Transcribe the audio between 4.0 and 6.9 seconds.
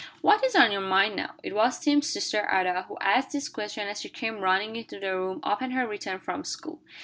she came running into the room upon her return from school.